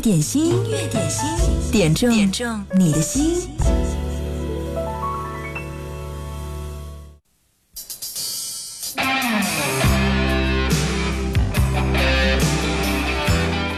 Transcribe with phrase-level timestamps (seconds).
[0.00, 1.28] 点心，乐点心，
[1.70, 3.46] 点中点中你的心。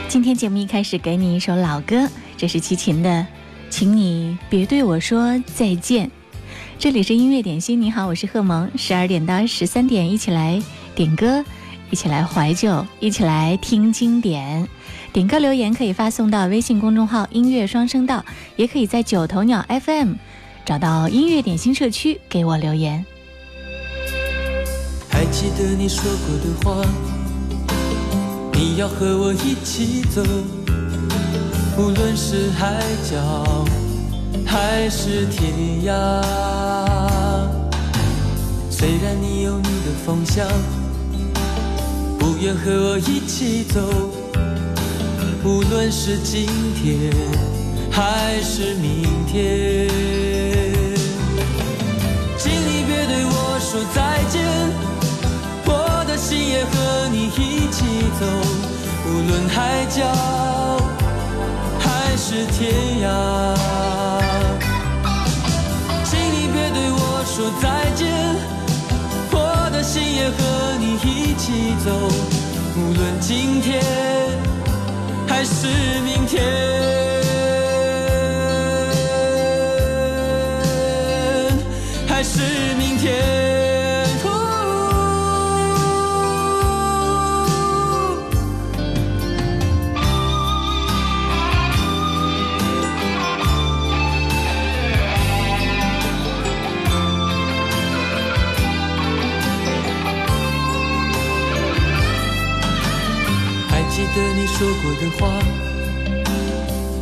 [0.06, 3.26] 今天节目一开始给你一首老歌，这是齐秦的，
[3.68, 6.08] 请你别对我说再见。
[6.78, 8.70] 这里是音乐点心，你好，我是贺萌。
[8.76, 10.62] 十二点到十三点，一起来
[10.94, 11.44] 点歌，
[11.90, 14.68] 一起来怀旧，一起来听经典。
[15.12, 18.24] 点歌留言可以发送到微信公众号“音乐双声道”，
[18.56, 20.14] 也可以在九头鸟 FM
[20.64, 23.04] 找到“音乐点心社区”给我留言。
[25.10, 26.82] 还记得你说过的话，
[28.54, 30.22] 你要和我一起走，
[31.76, 32.76] 无论是海
[33.10, 33.44] 角
[34.46, 35.52] 还是天
[35.84, 35.92] 涯。
[38.70, 40.48] 虽然你有你的方向，
[42.18, 44.21] 不愿和我一起走。
[45.44, 46.46] 无论是今
[46.76, 47.12] 天
[47.90, 49.88] 还是明天，
[52.38, 54.48] 请你别对我说再见，
[55.64, 58.26] 我的心也和你一起走，
[59.04, 60.12] 无论海角
[61.80, 63.56] 还是天涯。
[66.04, 68.06] 请你别对我说再见，
[69.32, 71.90] 我的心也和你一起走，
[72.76, 74.51] 无论今天。
[75.32, 75.66] 还是
[76.02, 77.01] 明天。
[104.64, 105.40] 说过的话，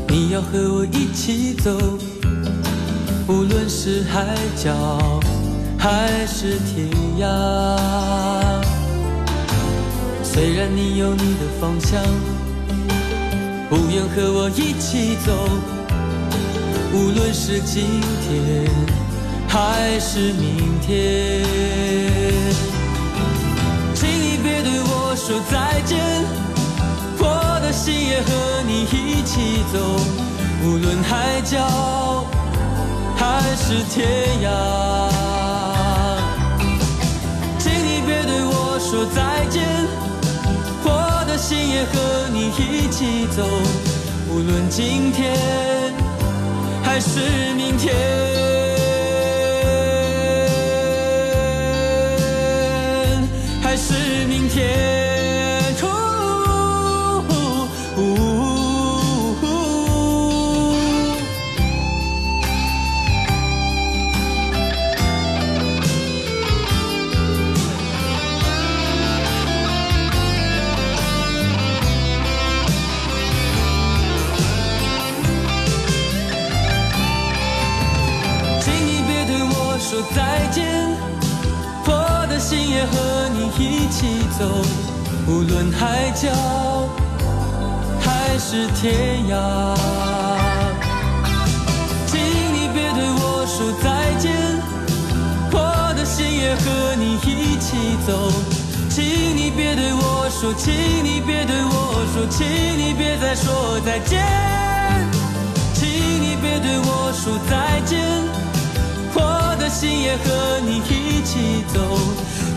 [0.09, 1.71] 你要和我一起走，
[3.29, 4.73] 无论是海角
[5.79, 6.89] 还是天
[7.19, 7.27] 涯。
[10.23, 12.03] 虽然你有你的方向，
[13.69, 15.31] 不愿和我一起走，
[16.95, 17.85] 无论是今
[18.27, 18.71] 天
[19.47, 21.43] 还是明天，
[23.95, 26.50] 请你别对我说再见。
[27.73, 29.79] 心也和你一起走，
[30.65, 31.59] 无论海角
[33.17, 34.09] 还是天
[34.43, 35.11] 涯。
[37.61, 39.63] 请你别对我说再见，
[40.85, 43.47] 我的心也和你一起走，
[44.29, 45.39] 无论今天
[46.83, 47.21] 还是
[47.55, 47.97] 明天，
[53.63, 53.95] 还是
[54.29, 54.90] 明天。
[103.85, 104.23] 再见，
[105.75, 107.99] 请你别对我说再见，
[109.15, 111.81] 我的心也和你一起走，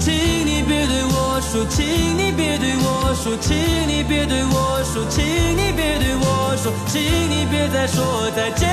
[0.02, 8.68] 请你别对我说，请你别对我说，请你别对我说，请你别对我说，请你别再说再见，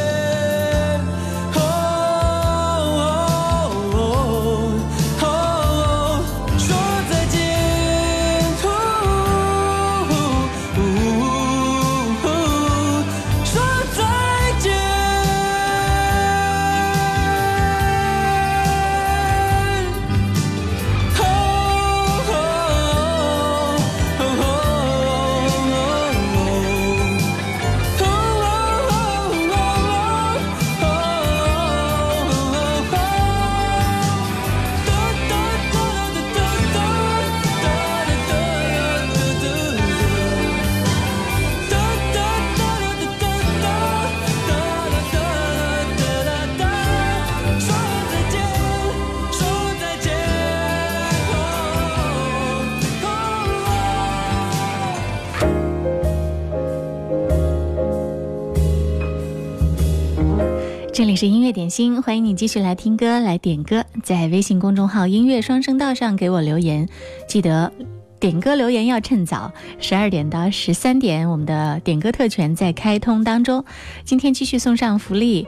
[61.17, 66.89] 是音乐点心，欢迎你继续来听歌、来点歌，在微信公众号“音乐双声道”上给我留言。
[67.29, 67.73] 记得
[68.19, 73.65] 点歌留言要趁早，十二点到十三点，我们的点歌特权在开通当中。
[74.05, 75.47] 今天继续送上福利，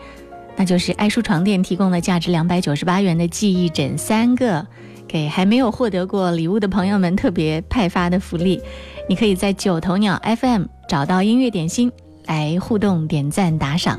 [0.55, 4.65] 那就是爱舒床垫提供的价值两百九十八元的记忆枕三个，
[5.09, 8.61] 给还没有获得过礼物的朋友们特别派发的福利。
[9.09, 11.91] 你可以在九头鸟 FM 找到音乐点心
[12.25, 13.99] 来互动点赞打赏。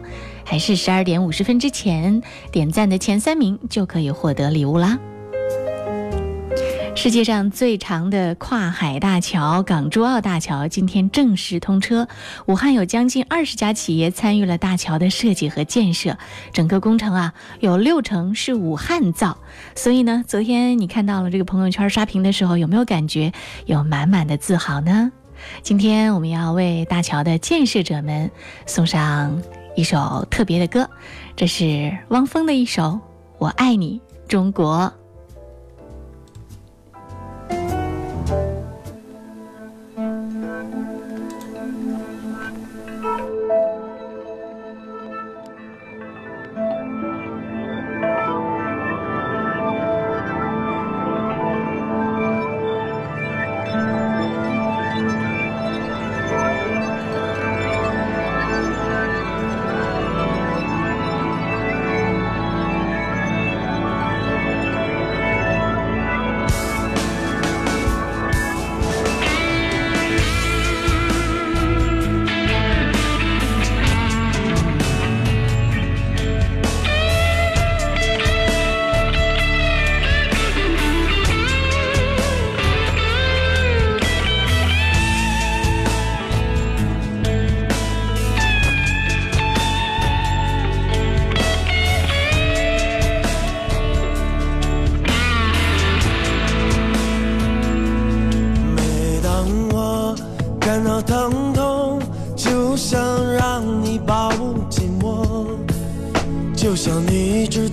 [0.50, 2.22] 还是十二点五十分之前
[2.54, 4.98] 点赞的前三名就可以获得礼物啦！
[6.96, 12.08] 世界上最长的跨海大桥——港珠澳大桥，今天正式通车。
[12.48, 16.18] 武汉有将近二十家企业参与了大桥的设计和建设，
[16.54, 19.38] 整个工程啊有六成是武汉造。
[19.76, 23.34] 所以呢，昨天你看到了这个朋友圈刷屏的时候，有没有感觉
[23.66, 25.12] 有满满的自豪呢？
[25.62, 28.32] 今天我们要为大桥的建设者们
[28.66, 29.42] 送上。
[29.78, 30.90] 一首特别的歌，
[31.36, 32.82] 这是汪峰的一首
[33.38, 34.76] 《我爱你，中国》。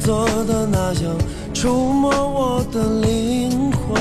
[0.05, 1.15] 做的那样
[1.55, 3.95] 触摸我的灵魂。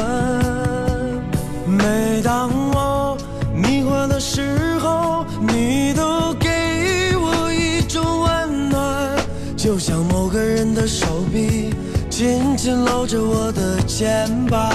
[1.65, 3.17] 每当我
[3.55, 4.41] 迷幻的时
[4.79, 9.17] 候，你都给我一种温暖，
[9.55, 11.73] 就像某个人的手臂
[12.09, 14.72] 紧紧搂着我的肩膀。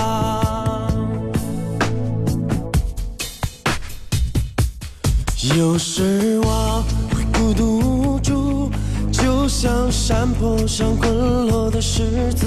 [12.01, 12.47] 狮子，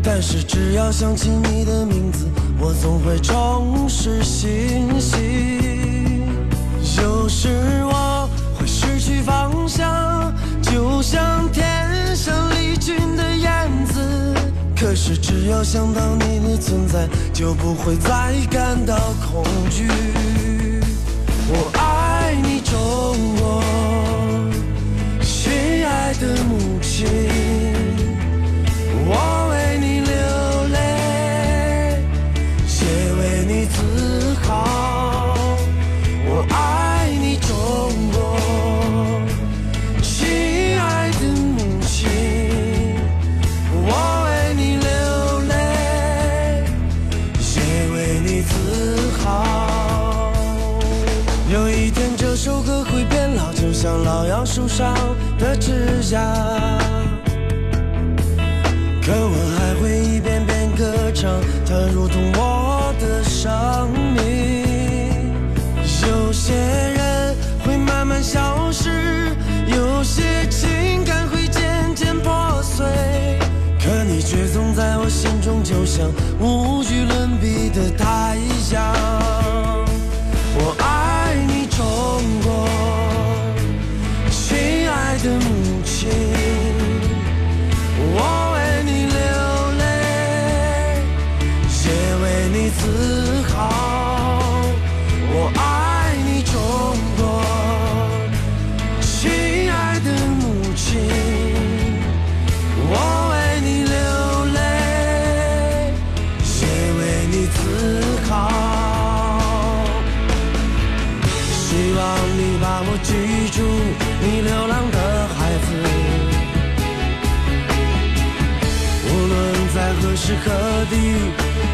[0.00, 2.24] 但是只要想起你的名字，
[2.60, 6.24] 我总会重拾信心。
[7.02, 7.48] 有时
[7.82, 10.32] 我会失去方向，
[10.62, 14.00] 就像天上离群的燕子。
[14.76, 18.94] 可是只要想到你的存在，就不会再感到
[19.26, 19.88] 恐惧。
[21.26, 23.60] 我爱你，中国，
[25.20, 25.52] 亲
[25.84, 27.69] 爱的母亲。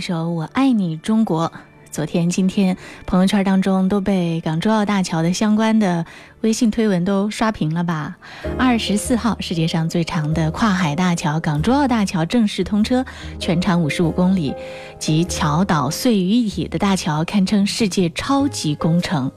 [0.00, 1.46] 一首《我爱你，中国》。
[1.90, 6.06] 昨天、今天，朋友圈当中都被港珠澳大桥的相关的
[6.40, 8.16] 微信推文都刷屏了吧？
[8.56, 13.04] 二十四号，世界上最长的跨海大桥——港珠澳大桥正式通车，
[13.38, 14.54] 全长五十五公里，
[14.98, 19.30] 集桥岛隧于一体的大桥，堪称世界超级工程。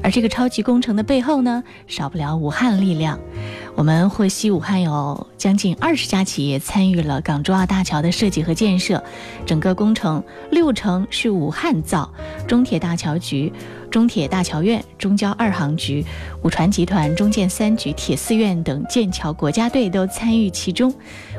[0.00, 3.18] 而这个超级工程的背后呢，少不了武汉力量。
[3.76, 9.02] 我们获悉，武汉有将近二十家企业参与了港珠澳大桥的设计和建设，
[9.44, 12.08] 整个工程六成是武汉造。
[12.46, 13.52] 中铁大桥局、
[13.90, 16.04] 中铁大桥院、中交二航局、
[16.44, 20.92] 武船集团、中建三局、铁四院等建桥国家队都参与其中。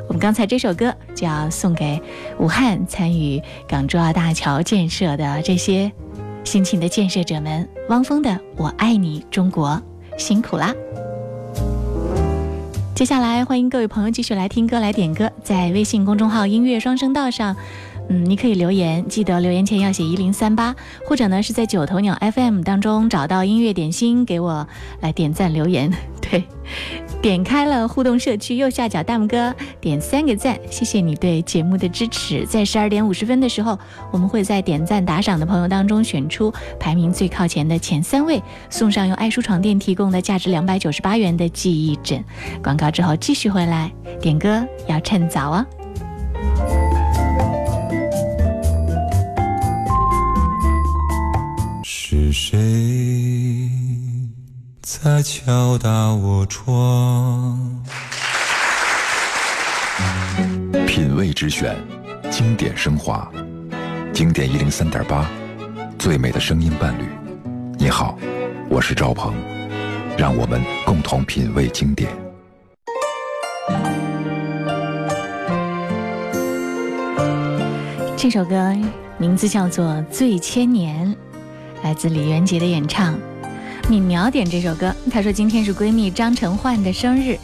[0.06, 2.00] 我们刚才这首歌就要送给
[2.38, 5.90] 武汉参与港珠澳大桥建设的这些
[6.44, 7.66] 辛勤的建设者们。
[7.88, 9.70] 汪峰的《我爱你中国》，
[10.18, 10.74] 辛苦啦！
[12.96, 17.54] 接下来，欢迎各位朋友继续来听歌，来点歌，在微信公众号“音乐双声道”上。
[18.08, 20.74] 嗯，你可以留言，记得留言前要写一零三八，
[21.08, 24.66] 或者呢是在九头鸟 FM 当中找到音乐点心，给我
[25.00, 25.92] 来点赞留言。
[26.28, 26.42] 对，
[27.22, 32.44] 点开了互动社区右下角大拇哥，点三个赞，谢谢你对节目的支持。
[32.46, 33.78] 在十二点五十分的时候，
[34.10, 42.22] 我们会在点赞打赏的朋友当中选出排名最靠前的前三位，送上由爱舒床垫提供的价值两百九十八元的记忆枕。
[42.62, 45.85] 广告之后继续回来点歌，要趁早哦。
[52.16, 53.70] 是谁
[54.80, 57.84] 在敲打我窗？
[60.86, 61.76] 品味之选，
[62.30, 63.30] 经典升华，
[64.14, 65.28] 经典一零三点八，
[65.98, 67.04] 最美的声音伴侣。
[67.78, 68.18] 你好，
[68.70, 69.34] 我是赵鹏，
[70.16, 72.10] 让我们共同品味经典。
[78.16, 78.72] 这首歌
[79.18, 81.06] 名字叫做《醉千年》。
[81.82, 83.14] 来自李元杰的演唱，
[83.88, 84.94] 《你秒点》这首歌。
[85.10, 87.38] 她说今天是闺蜜张晨焕的生日，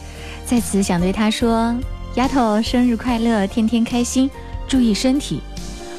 [0.45, 1.73] 在此想对她说
[2.15, 4.29] ：“丫头，生日快乐，天天开心，
[4.67, 5.41] 注意身体，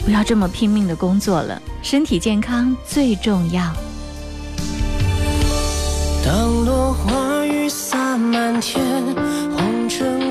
[0.05, 3.73] 不要这么拼命的工作了，身体健康最重要。”
[6.25, 8.83] 当落花雨洒满天，
[9.57, 10.24] 红尘。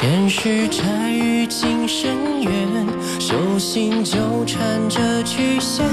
[0.00, 2.86] 前世债与今生缘，
[3.18, 5.84] 手心纠缠着曲线。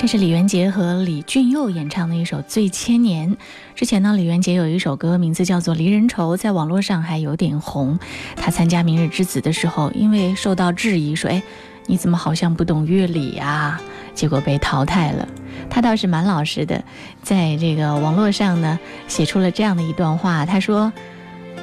[0.02, 3.32] 这是李元杰和李俊佑演唱的一首《醉千年》。
[3.76, 8.00] 之前呢，李元杰有一首歌，名字叫做《离人愁》，在网络上还有点红。
[8.36, 11.44] 他参加《明日之子》的时候，因为受到质疑，说：“哎，
[11.86, 13.80] 你怎么好像不懂乐理啊？”
[14.20, 15.26] 结果被淘汰了，
[15.70, 16.84] 他倒是蛮老实的，
[17.24, 18.78] 在这个网络上呢，
[19.08, 20.46] 写出了这样的一段话。
[20.46, 20.92] 他说，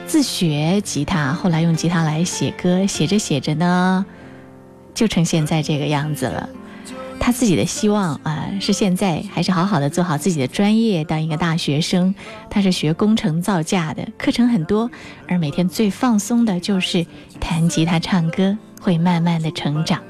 [0.07, 4.07] 自学吉他，后来用吉他来写歌，写着写着呢，
[4.95, 6.49] 就成现在这个样子了。
[7.21, 12.15] 他自己的希望啊，是现在还是好好的做好自己的专业，当一个大学生。
[12.49, 14.91] 他是学工程造价的，课程很多，
[15.29, 17.05] 而每天最放松的就是
[17.39, 20.01] 弹吉他、唱歌，会慢慢的成长。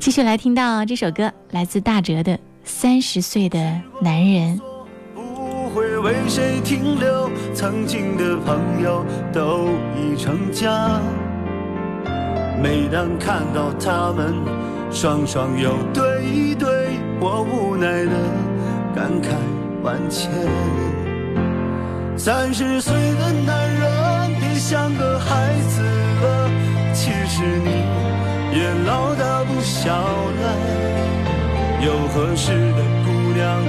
[0.00, 2.32] 继续来听到这首歌，来自大哲的
[2.64, 3.58] 《三十岁的
[4.00, 4.58] 男人》。
[5.74, 7.30] 会为谁停留？
[7.54, 10.98] 曾经的朋友都已成家，
[12.62, 14.32] 每当看到他们
[14.92, 16.68] 双双又对对，
[17.20, 18.14] 我无奈的
[18.94, 19.34] 感慨
[19.82, 20.30] 万千。
[22.16, 26.48] 三十岁的男人别像个孩子了，
[26.92, 27.84] 其实你
[28.58, 29.37] 也老大。
[29.88, 30.56] 老了，
[31.80, 33.64] 有合适的姑娘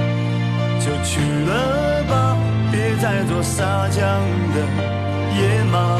[0.78, 2.36] 就娶了吧，
[2.70, 4.00] 别再做撒娇
[4.54, 4.60] 的
[5.38, 5.98] 野马。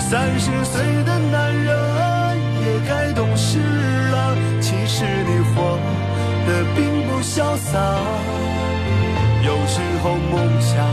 [0.00, 5.78] 三十岁的男人也该懂事了，其实你活
[6.48, 7.78] 的并不潇洒。
[9.44, 10.84] 有时候梦想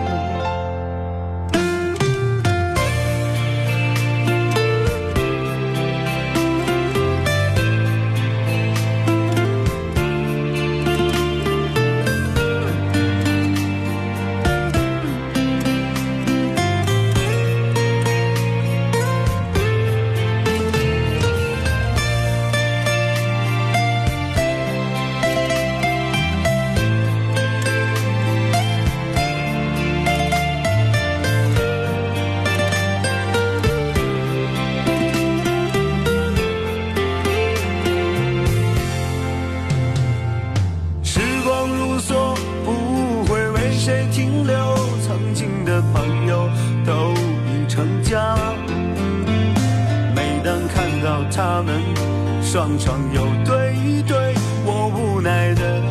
[52.50, 53.74] 双双又对
[54.08, 54.34] 对，
[54.64, 55.82] 我无奈的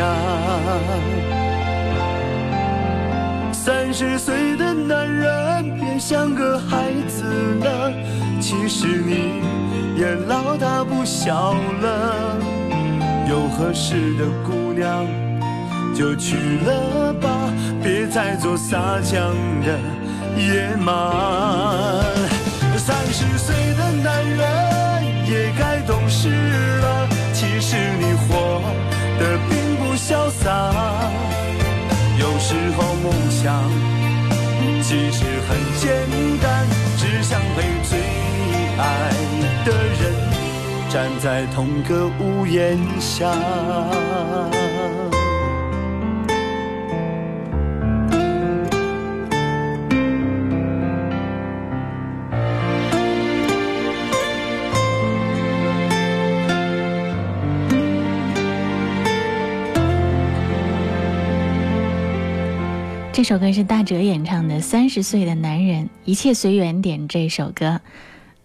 [3.54, 7.24] 三十岁的男人变像个孩子
[7.64, 7.90] 了，
[8.42, 9.42] 其实你
[9.98, 12.36] 也老大不小了，
[13.30, 15.23] 有合适的姑娘。
[15.94, 17.30] 就去了吧，
[17.84, 19.30] 别再做撒娇
[19.64, 19.80] 的
[20.36, 21.12] 野马。
[22.78, 28.60] 三十岁的男人也该懂事了，其实你活
[29.20, 30.72] 得并不潇洒。
[32.20, 33.64] 有时候梦想
[34.82, 36.08] 其实很简
[36.42, 36.66] 单，
[36.98, 38.00] 只想陪最
[38.80, 39.10] 爱
[39.64, 40.14] 的人
[40.90, 43.38] 站在同个屋檐下。
[63.14, 66.76] 这首歌是大哲演唱的《三十岁的男人，一切随缘》。
[66.82, 67.80] 点这首歌，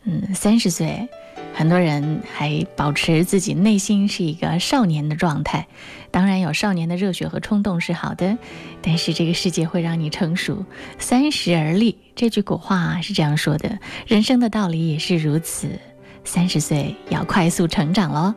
[0.05, 1.09] 嗯，三十岁，
[1.55, 5.67] 很多人还保持自己内心是一个少年的状态。
[6.11, 8.37] 当然，有少年的热血和冲动是好的，
[8.83, 10.67] 但是这个世界会让你成熟。
[10.99, 15.79] 三十而立，这句古话是这样说的，人生的道理也是如此。
[16.25, 18.35] 三十岁要快速成长喽！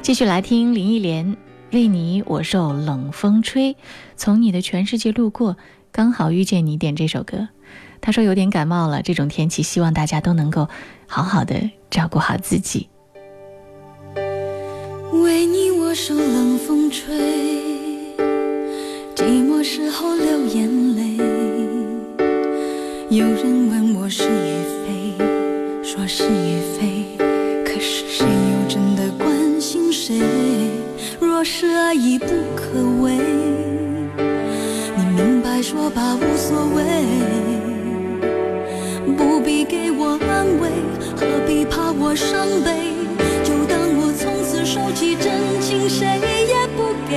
[0.00, 1.36] 继续来听林忆莲。
[1.72, 3.76] 为你我受冷风吹，
[4.14, 5.56] 从你的全世界路过，
[5.90, 6.76] 刚好遇见你。
[6.76, 7.48] 点这首歌，
[8.02, 9.00] 他说有点感冒了。
[9.00, 10.68] 这种天气，希望大家都能够
[11.06, 12.88] 好好的照顾好自己。
[15.14, 17.06] 为你我受冷风吹，
[19.14, 21.24] 寂寞时候流眼泪。
[23.08, 26.41] 有人问我是与非，说是。
[32.14, 32.66] 已不可
[33.00, 33.10] 为，
[34.96, 36.82] 你明白说吧无所谓，
[39.16, 40.68] 不必给我安慰，
[41.16, 42.70] 何必怕我伤悲？
[43.42, 46.04] 就当我从此收起真情，谁
[46.52, 47.16] 也不给。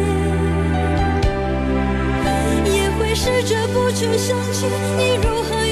[2.71, 4.65] 也会试着不去想起
[4.97, 5.66] 你如何。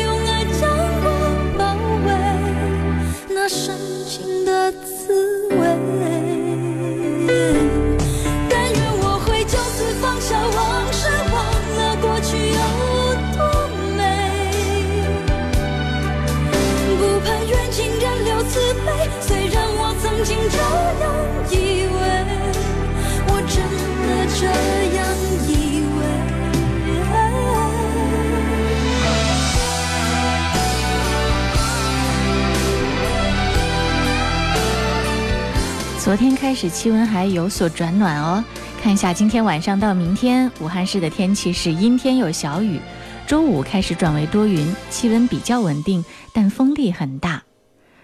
[36.06, 38.44] 昨天开始气温还有所转暖哦，
[38.80, 42.80] 看一下今天晚上到明天武汉市的天气是阴天有小雨，
[43.26, 47.42] 周五开始转为多云，气温比较稳定，但风力很大。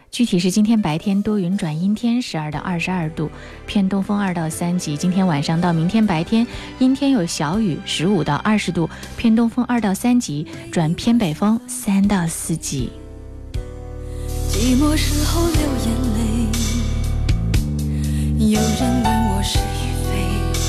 [0.09, 3.29] 具体是今天白天多云转阴天，十二到二十二度，
[3.67, 4.97] 偏东风二到三级。
[4.97, 6.47] 今天晚上到明天白天
[6.79, 12.89] 阴天有小雨，十五到二十度，偏东风二到三级转偏北风三到四级。
[18.49, 20.59] 有人问我是与非，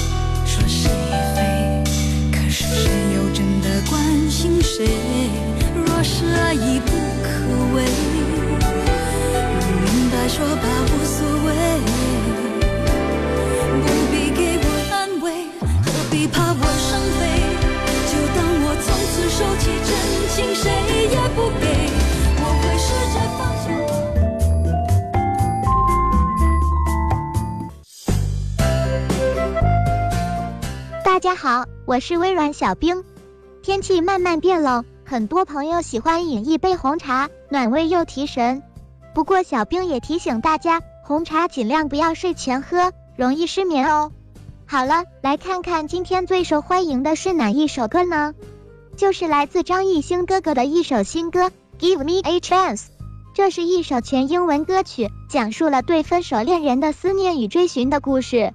[0.44, 4.84] 说是与非，可是谁又真的关心谁？
[5.74, 6.88] 若是爱已不
[7.22, 7.84] 可为，
[9.58, 11.31] 不明白说吧，无我。
[31.24, 33.04] 大家好，我是微软小冰。
[33.62, 38.60] 天气慢慢变冷，很多朋友喜欢饮一杯红茶，暖胃又提神。
[39.14, 44.10] 不过小冰也提醒大家，红茶尽量不要睡前喝，容易失眠哦。
[44.66, 48.34] 好了，来看看今天最受欢迎的是哪一首歌呢？
[48.96, 51.44] 就是来自张艺兴哥哥的一首新歌
[51.78, 52.76] 《Give Me a Chance》，
[53.32, 58.52] 这是一首全英文歌曲，讲述了对分手恋人的思念与追寻的故事。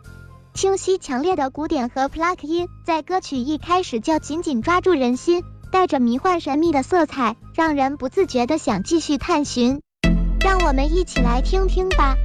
[0.57, 9.79] 清晰强烈的鼓点和 pluck 音，在歌曲一开始就紧紧抓住人心，带着迷幻神秘的色彩，让人不自觉的想继续探寻。
[10.43, 12.15] 让我们一起来听听吧。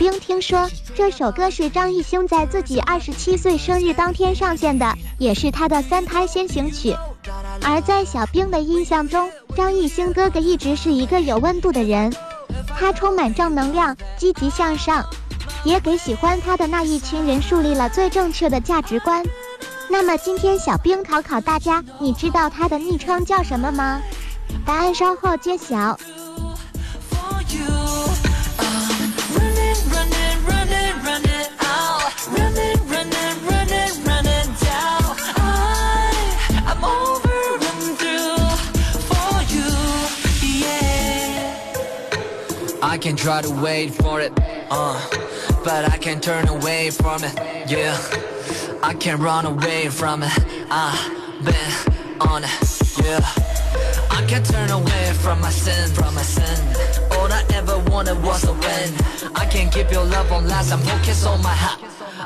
[0.00, 6.96] 冰听说这首歌是张艺兴在自己二十七岁生日当天上线的，也是他的三胎先行曲。
[7.62, 12.10] 而在小冰的印象中，张艺兴哥哥一直是一个有温度的人，
[12.78, 15.04] 他充满正能量，积极向上，
[15.64, 19.22] 也给喜欢他的那一群人树立了最正确的价值观。
[19.90, 24.00] 那么今天小冰考考大家，你知道他的昵称叫什么吗？
[24.64, 25.98] 答案稍后揭晓。
[42.82, 44.32] I can try to wait for it,
[44.70, 44.98] uh,
[45.62, 47.34] but I can't turn away from it,
[47.70, 47.94] yeah.
[48.82, 50.32] I can't run away from it,
[50.70, 53.20] I've been on it, yeah.
[54.10, 57.06] I can't turn away from my sin, from my sin.
[57.12, 59.32] All I ever wanted was a win.
[59.36, 61.82] I can't keep your love on last, I'm focused on my heart.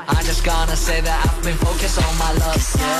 [0.07, 2.94] I just gonna say that I've been focused on my love, yeah.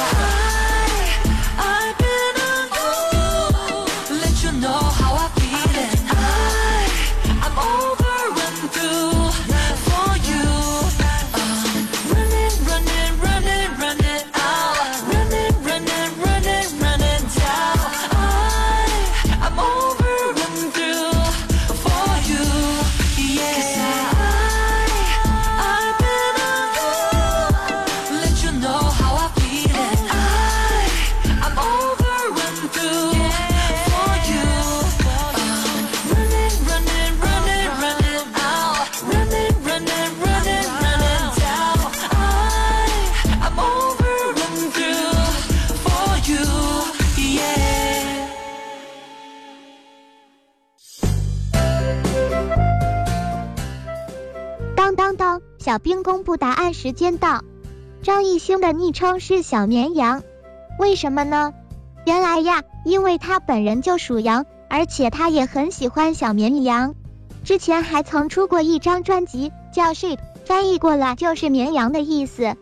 [56.85, 57.43] 时间到，
[58.03, 60.21] 张艺兴的昵称是小绵羊，
[60.77, 61.51] 为什么呢？
[62.05, 66.93] 原来呀，因为他本人就属羊，而且他也很喜欢小绵羊。
[67.43, 72.55] 之前还曾出过一张专辑叫《Sheep》，翻译过来就是绵羊的意思。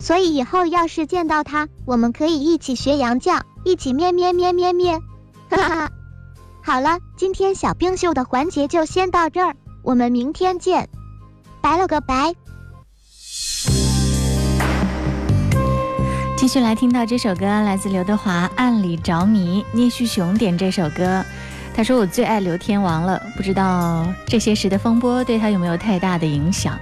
[0.00, 4.98] 所以以后要是见到他，我们可以一起学羊叫，一起咩咩咩咩咩，
[5.48, 5.90] 哈哈。
[6.60, 9.54] 好了，今天小冰秀的环节就先到这儿，
[9.84, 10.88] 我们明天见，
[11.62, 12.34] 拜了个拜。
[16.40, 21.22] 继续来听到这首歌，来自刘德华《暗里着迷》，聂旭雄点这首歌。
[21.74, 26.78] 他说：“我最爱刘天王了，不知道这些时的风波对他有没有太大的影响？”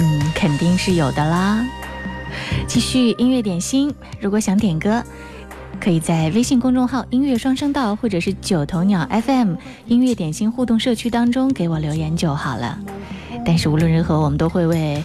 [0.00, 1.62] 嗯，肯定是有的啦。
[2.66, 5.04] 继续音乐点心，如果想点歌，
[5.78, 12.78] 可以在微信公众号“音乐双声道”或者是“九头鸟 FM” 音乐点心互动社区当中给我留言就好了。
[13.44, 15.04] 但是无论如何，我们都会为。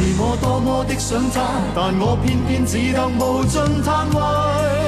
[0.00, 1.40] 是我多么的想他，
[1.74, 4.78] 但我偏偏只得无尽叹谓。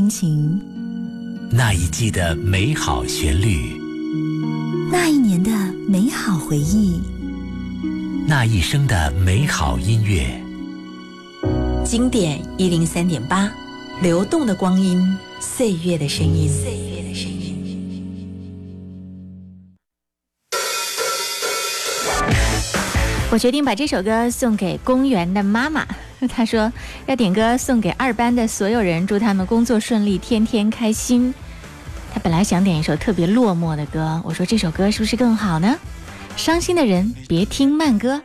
[0.00, 0.58] 心情，
[1.52, 3.76] 那一季的美好旋律，
[4.90, 5.50] 那一年的
[5.86, 6.98] 美好回忆，
[8.26, 10.26] 那一生的美好音乐。
[11.84, 13.46] 经典一零三点八，
[14.00, 15.06] 流动的光阴，
[15.38, 16.48] 岁月的声音。
[16.48, 17.90] 岁月的声音。
[23.30, 25.86] 我决定把这首歌送给公园的妈妈。
[26.28, 26.70] 他说
[27.06, 31.32] 要点歌送给二班的所有人，祝他们工作顺利，天天开心。
[32.12, 35.78] 他本来想点一首特别落寞的歌，我说这首歌是不是更好呢？
[36.36, 38.20] 伤心的人别听慢歌。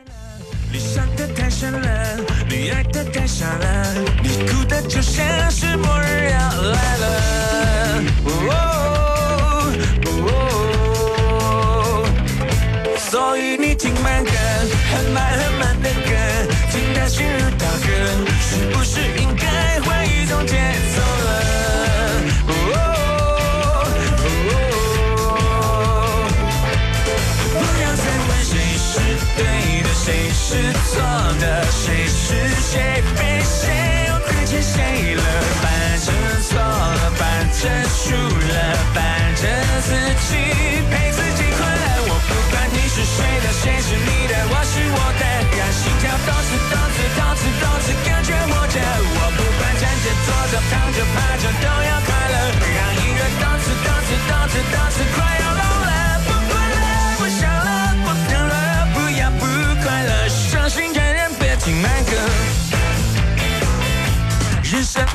[12.98, 14.30] 所以你听慢歌，
[18.48, 20.54] 是不是应该换一种节
[20.94, 22.30] 奏了？
[22.46, 22.52] 不
[27.82, 28.86] 要再问谁是
[29.36, 29.42] 对
[29.82, 31.02] 的，谁是错
[31.40, 33.02] 的，谁是谁。
[33.16, 33.25] 非。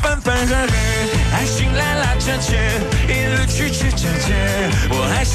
[0.01, 0.73] 翻翻合合，
[1.33, 2.53] 爱是拉拉扯扯，
[3.07, 4.35] 一路曲曲折折，
[4.89, 5.30] 我还。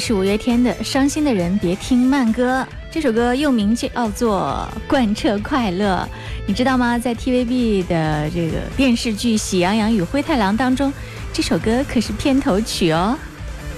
[0.00, 6.08] 是五月天的《伤心的人别听慢歌》这首歌，又名叫做《贯彻快乐》，
[6.46, 6.98] 你知道吗？
[6.98, 10.90] 在 TVB 的这个电视剧《喜羊羊与灰太狼》当中，
[11.34, 13.16] 这首歌可是片头曲哦。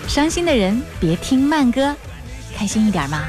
[0.08, 1.92] 伤心的人别听慢歌，
[2.56, 3.26] 开心一点嘛。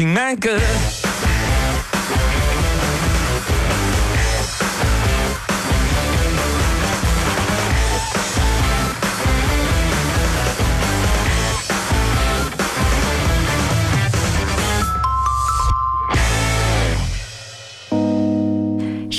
[0.00, 0.04] 十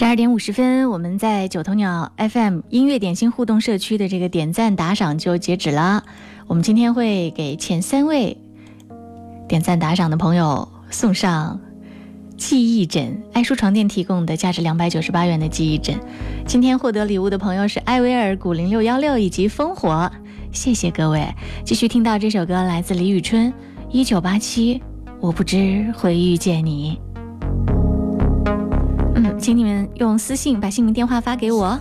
[0.05, 6.05] 二点五十分，我们在九头鸟 FM 音乐点心互动社区的这个点赞打赏就截止了。
[6.47, 8.37] 我们今天会给前三位。
[9.49, 11.59] 点赞打赏的朋友送上
[12.37, 15.99] 记忆枕，爱舒床垫提供的价值两百九十八元的记忆枕。
[16.47, 20.09] 今天获得礼物的朋友是艾薇尔、古零六幺六以及烽火，
[20.53, 21.27] 谢谢各位。
[21.65, 23.51] 继续听到这首歌，来自李宇春，
[23.91, 24.75] 《一九八七》，
[25.19, 26.97] 我不知会遇见你。
[29.15, 31.77] 嗯，请你们用私信把姓名、电话发给我。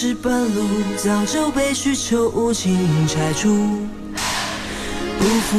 [0.00, 0.64] 是半路
[0.96, 2.72] 早就被需求无情
[3.08, 3.48] 拆除，
[5.18, 5.58] 不负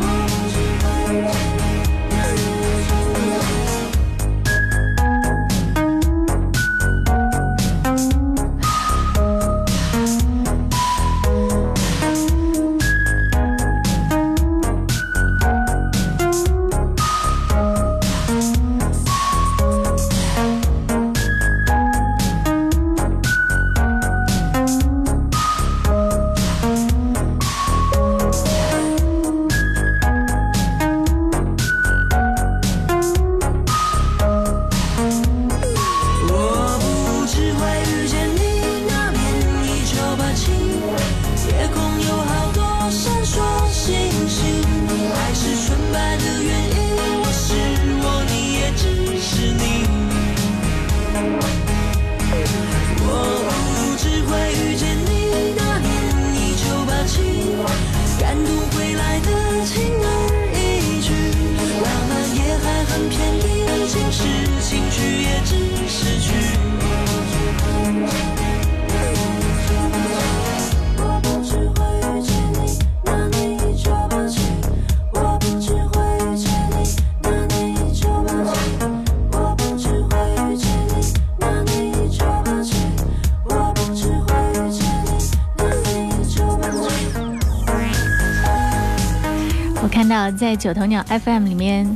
[90.65, 91.95] 九头鸟 FM 里面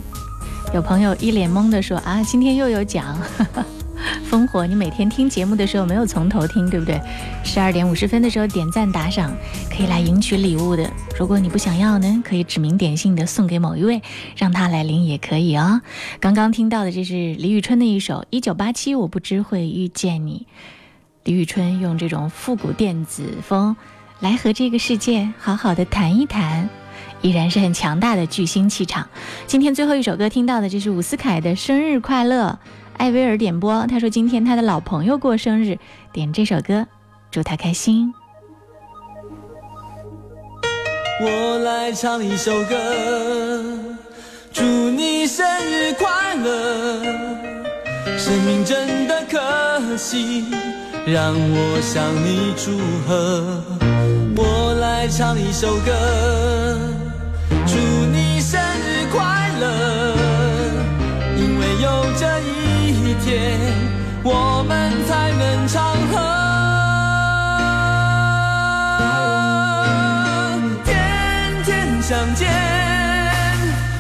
[0.76, 3.18] 有朋友一脸懵的说啊，今天又有奖。
[4.30, 7.02] 烽火，你每天听节目的时候没有从头听，对不对？
[7.44, 9.36] 十二点五十分的时候点赞打赏，
[9.76, 10.88] 可以来赢取礼物的。
[11.18, 14.04] 如果你不想要呢，可以指名点姓的送给某一位，
[14.36, 15.82] 让他来领也可以哦。
[16.20, 20.46] 刚刚听到的这是李宇春的一首《一九八七》，我不知会遇见你。
[21.24, 23.76] 李宇春用这种复古电子风
[24.20, 26.70] 来和这个世界好好的谈一谈。
[27.22, 29.08] 依然是很强大的巨星气场。
[29.48, 32.58] 今天最后一首歌听到的，就是伍思凯的《生日快乐》，
[32.98, 33.86] 艾薇儿点播。
[33.88, 35.78] 他说今天他的老朋友过生日，
[36.12, 36.88] 点这首歌，
[37.32, 38.14] 祝他开心。
[41.22, 43.64] 我来唱一首歌，
[44.54, 47.04] 祝你生日快乐。
[48.18, 50.46] 生命真的可惜，
[51.06, 53.64] 让我向你祝贺。
[54.42, 56.99] 我来唱一首歌。
[63.30, 63.38] 天，
[64.24, 65.94] 我们才能长
[70.58, 72.48] 恒；天天相见，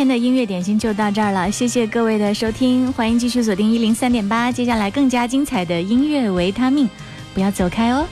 [0.06, 6.88] 的音乐点心就到这儿了，谢谢各位的收听，欢迎继续锁定一零三点八，接下来更加精彩的音乐维他命，
[7.32, 8.06] 不要走开哦。